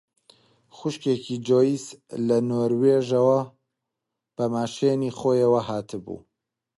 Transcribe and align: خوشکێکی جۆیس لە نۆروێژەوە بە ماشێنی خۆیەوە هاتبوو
خوشکێکی 0.75 1.35
جۆیس 1.47 1.85
لە 2.27 2.37
نۆروێژەوە 2.49 3.39
بە 4.35 4.45
ماشێنی 4.55 5.15
خۆیەوە 5.19 5.61
هاتبوو 5.69 6.19